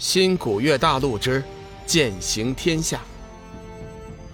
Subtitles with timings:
[0.00, 1.44] 新古月大陆之
[1.84, 3.02] 剑行天下，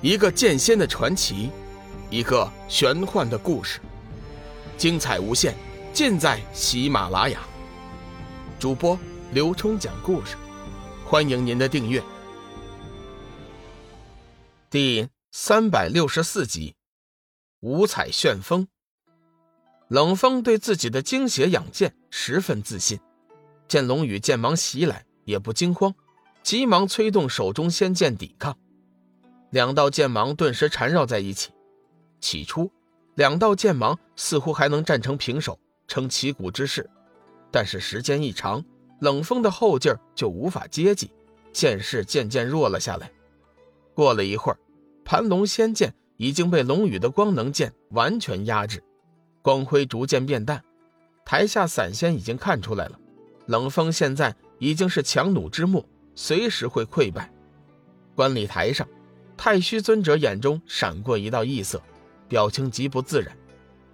[0.00, 1.50] 一个剑仙的传奇，
[2.08, 3.80] 一个玄幻的故事，
[4.78, 5.56] 精彩无限，
[5.92, 7.40] 尽在喜马拉雅。
[8.60, 8.96] 主播
[9.32, 10.36] 刘冲讲故事，
[11.04, 12.00] 欢迎您的订阅。
[14.70, 16.76] 第三百六十四集，
[17.58, 18.68] 五彩旋风。
[19.88, 23.00] 冷风对自己的精血养剑十分自信，
[23.66, 25.04] 见龙宇剑芒袭来。
[25.26, 25.94] 也不惊慌，
[26.42, 28.56] 急忙催动手中仙剑抵抗，
[29.50, 31.50] 两道剑芒顿时缠绕在一起。
[32.20, 32.70] 起初，
[33.16, 35.58] 两道剑芒似乎还能战成平手，
[35.88, 36.88] 成旗鼓之势，
[37.50, 38.64] 但是时间一长，
[39.00, 41.10] 冷风的后劲儿就无法接济，
[41.52, 43.10] 剑势渐渐弱了下来。
[43.94, 44.58] 过了一会儿，
[45.04, 48.82] 盘龙仙剑已经被龙宇的光能剑完全压制，
[49.42, 50.62] 光辉逐渐变淡。
[51.24, 52.98] 台下散仙已经看出来了，
[53.46, 54.36] 冷风现在。
[54.58, 55.84] 已经是强弩之末，
[56.14, 57.32] 随时会溃败。
[58.14, 58.88] 观礼台上，
[59.36, 61.82] 太虚尊者眼中闪过一道异色，
[62.28, 63.36] 表情极不自然。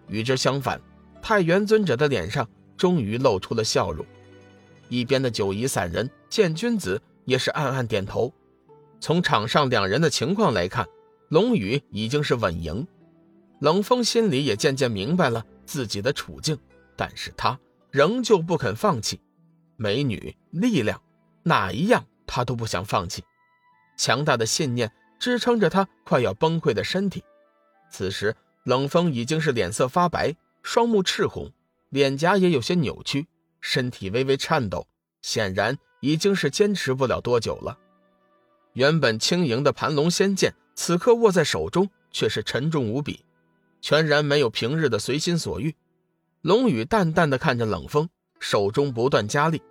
[0.08, 0.80] 与之相反，
[1.20, 4.04] 太元尊者的脸上终于露出了笑容。
[4.88, 8.32] 一边的九夷散人见君子也是暗暗点头。
[9.00, 10.86] 从场上两人的情况来看，
[11.28, 12.86] 龙宇已经是稳赢。
[13.58, 16.58] 冷风心里也渐渐明白了自己的处境，
[16.94, 17.58] 但是他
[17.90, 19.20] 仍旧不肯放弃。
[19.76, 21.00] 美女、力量，
[21.42, 23.22] 哪一样他都不想放弃。
[23.96, 27.22] 强大的信念支撑着他快要崩溃的身体。
[27.90, 31.52] 此时，冷风已经是脸色发白，双目赤红，
[31.90, 33.26] 脸颊也有些扭曲，
[33.60, 34.86] 身体微微颤抖，
[35.20, 37.78] 显然已经是坚持不了多久了。
[38.72, 43.24] 原本轻盈的盘龙仙剑，此刻握在手中却是沉重无比，
[43.82, 45.74] 全然没有平日的随心所欲。
[46.40, 48.08] 龙宇淡淡的看着冷风，
[48.42, 49.62] 手中不断加力。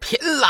[0.00, 0.46] 拼了！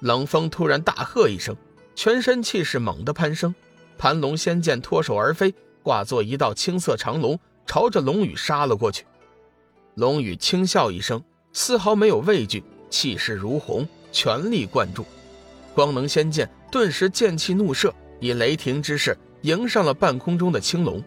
[0.00, 1.56] 冷风突然大喝一声，
[1.94, 3.54] 全身气势猛地攀升，
[3.96, 9.06] 盘龙仙剑脱手而飞，化作一道青色长龙，朝着龙宇杀了过去。
[9.94, 11.22] 龙宇轻笑一声，
[11.52, 15.06] 丝毫没有畏惧，气势如虹，全力灌注。
[15.72, 21.00] 光能仙剑顿时剑气怒射，以雷霆之势迎上了半空中的青龙。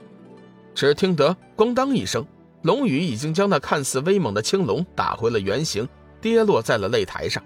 [0.73, 2.25] 只听得“咣当”一声，
[2.63, 5.87] 龙宇已经将那看似威猛的青龙打回了原形。
[6.21, 7.43] 跌落在了擂台上，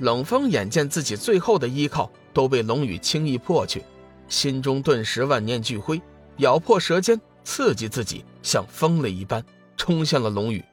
[0.00, 3.84] 冷风眼见自己最后的依靠都被龙宇轻易破去，
[4.26, 6.02] 心中顿时万念俱灰，
[6.38, 9.44] 咬破舌尖，刺激自己像疯了一般
[9.76, 10.64] 冲向了龙宇。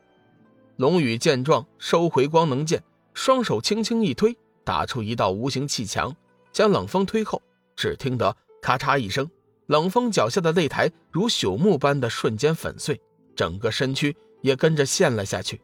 [0.78, 2.82] 龙宇见状，收回光能剑，
[3.14, 6.16] 双手轻轻一推，打出一道无形气墙，
[6.52, 7.40] 将冷风推后。
[7.76, 9.30] 只听得咔嚓一声，
[9.68, 13.00] 冷风脚下的擂台如朽木般的瞬间粉碎，
[13.38, 15.62] 整个身躯也跟着陷了下去。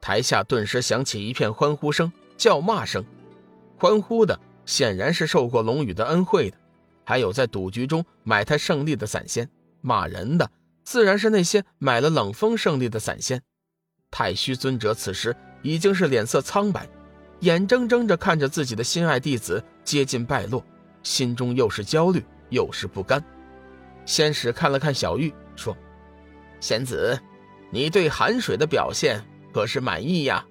[0.00, 3.04] 台下顿时响起一片欢呼声、叫骂声。
[3.76, 6.56] 欢呼的显然是受过龙宇的恩惠的，
[7.04, 9.46] 还有在赌局中买他胜利的散仙；
[9.80, 10.50] 骂人的
[10.82, 13.42] 自然是那些买了冷风胜利的散仙。
[14.10, 16.88] 太虚尊者此时已经是脸色苍白，
[17.40, 20.64] 眼睁睁着看着自己的心爱弟子接近败落，
[21.02, 23.22] 心中又是焦虑又是不甘。
[24.06, 25.76] 仙使看了看小玉，说
[26.60, 27.18] ：“仙子，
[27.70, 30.44] 你对寒水的表现……”可是满意呀，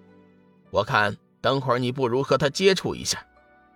[0.71, 3.23] 我看等会儿你不如和他接触一下，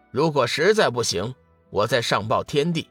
[0.10, 1.36] 如果实在不行，
[1.70, 2.90] 我再上报天地，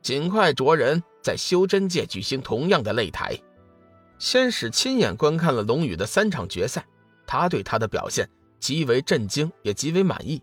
[0.00, 3.38] 尽快着人在修真界举行同样的擂台。
[4.18, 6.82] 仙使亲眼观看了龙宇的三场决赛，
[7.26, 8.26] 他对他的表现
[8.58, 10.40] 极为震惊，也极为满意。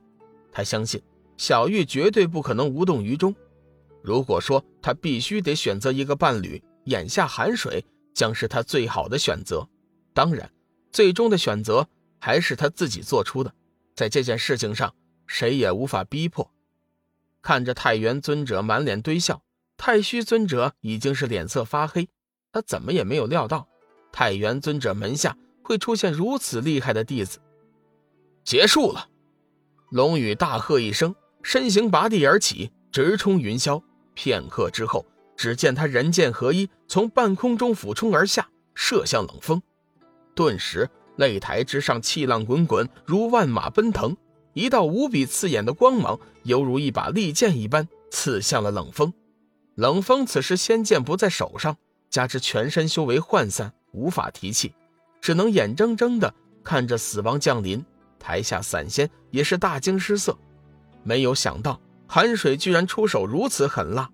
[0.52, 1.02] 他相信
[1.38, 3.34] 小玉绝对不可能无动于衷。
[4.04, 9.68] 如果说他必须得选择一个伴侣，眼下寒水将是他最好的选择。
[10.14, 10.52] 当然。
[10.94, 11.88] 最终的选择
[12.20, 13.54] 还是他自己做出的，
[13.96, 14.94] 在这件事情上，
[15.26, 16.52] 谁也无法逼迫。
[17.42, 19.42] 看着太元尊者满脸堆笑，
[19.78, 22.10] 太虚尊者已经是脸色发黑。
[22.52, 23.70] 他怎么也没有料到，
[24.12, 27.40] 太元尊者门下会出现如此厉害的弟子。
[28.44, 29.08] 结束了，
[29.92, 33.82] 龙宇大喝一声，身形拔地而起，直冲云霄。
[34.14, 35.06] 片刻之后，
[35.38, 39.62] 只见他人剑合一，从半空中俯冲而下，射向冷风。
[40.36, 44.18] 顿时，擂台之上气浪滚滚，如万马奔腾。
[44.52, 49.14] 一道无比刺眼的光芒，犹如一把利剑一般，刺向了冷风。
[49.76, 51.78] 冷风此时仙剑不在手上，
[52.10, 54.74] 加之全身修为涣散，无法提气，
[55.22, 57.82] 只能眼睁睁地看着死亡降临。
[58.20, 60.38] 台下散仙也是大惊失色，
[61.04, 64.10] 没有想到寒水居然出手如此狠辣。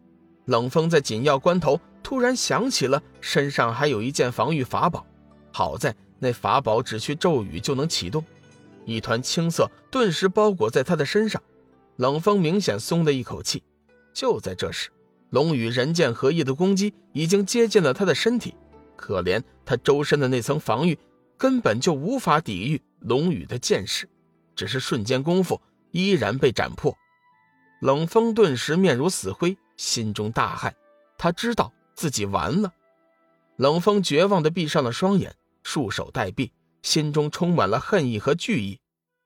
[0.45, 5.05] 冷风在紧要关头突然想起了身上还有一件防御法宝，
[5.51, 5.93] 好在。
[6.19, 8.23] 那法宝只需咒语就能启动，
[8.85, 11.43] 一团青色顿时包裹在他的身上，
[11.97, 13.61] 冷风明显松了一口气。
[14.13, 14.89] 就在这时，
[15.31, 18.55] 龙与人剑合一的攻击已经接近了他的身体，
[18.95, 20.97] 可怜他周身的那层防御
[21.37, 24.07] 根本就无法抵御龙羽的剑势，
[24.55, 25.59] 只是瞬间功夫，
[25.91, 26.97] 依然被斩破。
[27.81, 30.71] 冷风顿时面如死灰，心中大骇，
[31.17, 32.71] 他知道自己完了。
[33.57, 36.51] 冷风绝望地闭上了双眼，束手待毙。
[36.83, 38.79] 心中充满了恨意和惧意，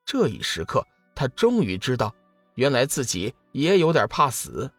[0.04, 2.16] 这一时刻，他终于知道，
[2.56, 4.72] 原来自己也有点怕死。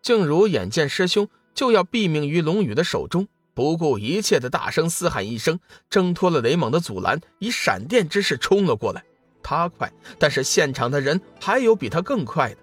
[0.00, 9.04] 静茹眼见师兄就要毙命于龙宇的手中，不顾一切的大声嘶喊一声，挣脱了雷猛的阻拦，以闪电之势冲了过来。
[9.40, 12.58] 他快，但是现场的人还有比他更快的。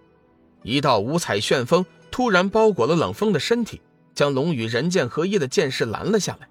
[0.64, 3.80] 一道五彩旋风突然包裹了冷风的身体，
[4.14, 6.48] 将龙宇人剑合一的剑势拦了下来。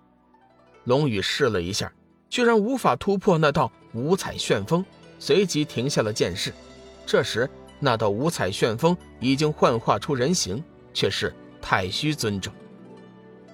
[0.84, 1.92] 龙宇试了一下。
[2.30, 4.84] 居然无法突破那道五彩旋风，
[5.18, 6.52] 随即停下了剑势。
[7.06, 7.48] 这时，
[7.80, 10.62] 那道五彩旋风已经幻化出人形，
[10.92, 12.52] 却是太虚尊者。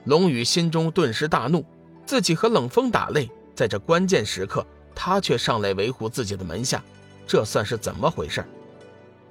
[0.07, 1.65] 龙宇心中顿时大怒，
[2.05, 6.83] 自己和冷风打擂，在这关键时刻，他却上来维护自己的门下，
[7.29, 8.45] 这算是怎么回事？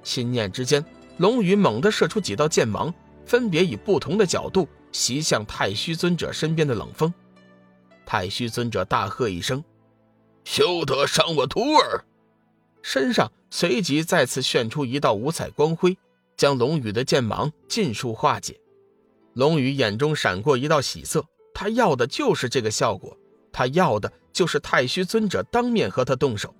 [0.02, 0.82] 心念之间，
[1.18, 2.92] 龙宇猛地射出几道剑芒，
[3.26, 7.12] 分别以不同的角度袭向太虚尊者身边的冷风。
[8.06, 9.62] 太虚尊者大喝一声
[10.44, 12.04] ：“休得伤我徒儿！”
[12.82, 15.96] 身上随即再次炫出一道五彩光辉，
[16.36, 18.60] 将龙宇的剑芒尽数化解。
[19.32, 21.24] 龙宇眼中闪过一道喜色，
[21.54, 23.16] 他要的就是这个效果，
[23.50, 26.54] 他要的就是太虚尊者当面和他动手。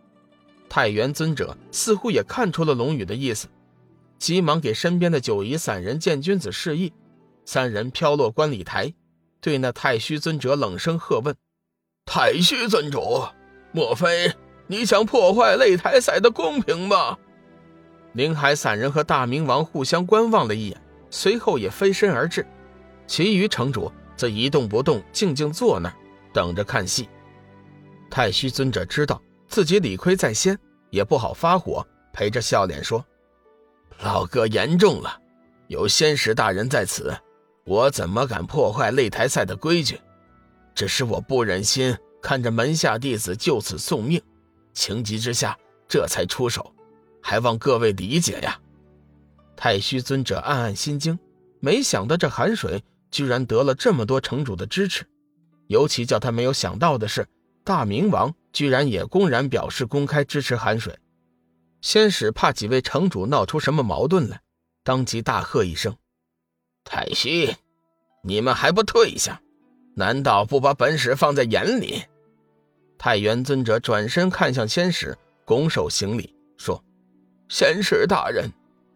[0.68, 3.46] 太元尊者似乎也看出了龙宇的意思，
[4.18, 6.92] 急忙给身边的九仪散人见君子示意，
[7.44, 8.92] 三人飘落观礼台。
[9.40, 11.36] 对那太虚尊者冷声喝问
[12.06, 13.26] ：“太虚尊主，
[13.72, 14.32] 莫非
[14.66, 17.18] 你想破坏擂台赛的公平吗？”
[18.14, 22.46] 灵海散人和大明王互相观望了一眼，随后也飞身而至。
[23.06, 25.96] 其余城主则一动不动，静静坐那儿
[26.32, 27.08] 等着看戏。
[28.08, 30.58] 太虚尊者知道自己理亏在先，
[30.88, 33.04] 也不好发火，陪着笑脸说
[34.02, 35.20] ：“老哥言重了，
[35.68, 37.14] 有仙使大人在此。”
[37.66, 39.98] 我怎么敢破坏擂台赛的规矩？
[40.74, 44.20] 只是我不忍心看着门下弟子就此送命，
[44.74, 45.56] 情急之下
[45.88, 46.74] 这才出手，
[47.22, 48.60] 还望各位理解呀。
[49.56, 51.18] 太虚尊者暗暗心惊，
[51.58, 55.06] 没想到这寒水居然得了这么多城主的支持，
[55.68, 57.26] 尤其叫他没有想到的是，
[57.64, 60.94] 大明王居然也公然表示公开支持寒水。
[61.84, 64.40] 先使怕几位城主闹出什么矛盾来，
[64.82, 65.94] 当即大喝一声。
[66.82, 67.54] 太虚，
[68.22, 69.42] 你们还不退下？
[69.94, 72.02] 难道不把本使放在眼里？
[72.96, 75.14] 太元尊者转身看向仙使，
[75.44, 76.82] 拱手行礼说
[77.50, 78.50] ：“仙使大人，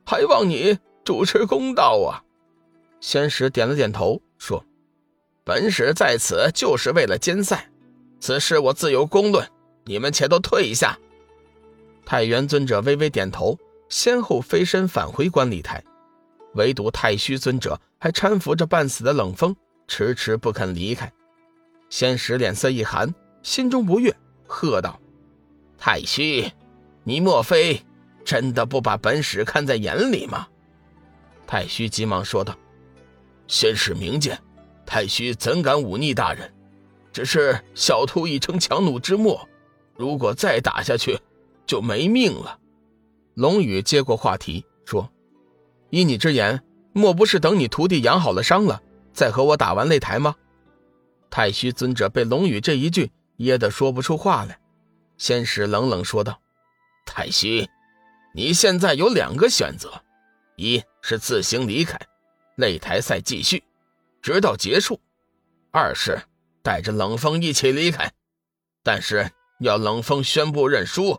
[0.06, 2.24] 还望你主持公道啊！”
[3.02, 4.64] 仙使点了点头说
[5.44, 7.70] ：“本使在此就是为了监赛，
[8.18, 9.46] 此事我自有公论。
[9.84, 10.98] 你们且都退一下。”
[12.08, 13.58] 太元尊者微微点头，
[13.90, 15.84] 先后飞身返回观礼台。
[16.54, 19.54] 唯独太虚尊者还搀扶着半死的冷风，
[19.86, 21.12] 迟迟不肯离开。
[21.90, 24.16] 仙使脸色一寒，心中不悦，
[24.46, 24.98] 喝道
[25.76, 26.50] ：“太虚，
[27.04, 27.78] 你莫非
[28.24, 30.48] 真的不把本使看在眼里吗？”
[31.46, 32.56] 太虚急忙说道
[33.46, 34.40] ：“仙使明鉴，
[34.86, 36.50] 太虚怎敢忤逆大人？
[37.12, 39.46] 只是小徒已成强弩之末，
[39.94, 41.20] 如果再打下去，
[41.68, 42.58] 就没命了。”
[43.34, 45.08] 龙宇接过话题说。
[45.90, 48.82] 依你之言，莫不是等你徒弟养好了伤了，
[49.14, 50.34] 再和我打完擂台吗？
[51.30, 54.60] 太虚尊者被龙宇这一句噎得说不出话来。
[55.16, 56.40] 仙使冷冷说道
[57.06, 57.66] ：“太虚，
[58.34, 59.90] 你现在有两个选择：
[60.56, 61.98] 一是自行离开，
[62.58, 63.64] 擂台赛继续，
[64.20, 65.00] 直到结束；
[65.70, 66.20] 二是
[66.62, 68.12] 带着冷风一起离开，
[68.82, 71.18] 但是要冷风宣布认输。”